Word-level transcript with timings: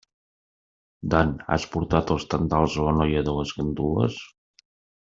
Dan, 1.15 1.33
has 1.57 1.67
portat 1.75 2.15
els 2.17 2.27
tendals 2.33 2.81
a 2.81 2.89
la 2.89 2.95
noia 2.99 3.25
de 3.31 3.39
les 3.39 3.57
gandules? 3.61 4.21